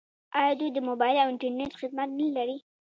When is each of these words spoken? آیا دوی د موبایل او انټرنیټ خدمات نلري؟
آیا 0.37 0.53
دوی 0.59 0.69
د 0.73 0.77
موبایل 0.89 1.17
او 1.19 1.29
انټرنیټ 1.31 1.71
خدمات 1.81 2.09
نلري؟ 2.19 2.57